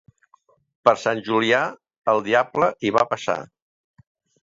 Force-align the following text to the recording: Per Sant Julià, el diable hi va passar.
Per 0.89 0.93
Sant 1.01 1.21
Julià, 1.27 1.61
el 2.17 2.25
diable 2.31 2.73
hi 2.89 2.97
va 2.99 3.09
passar. 3.15 3.41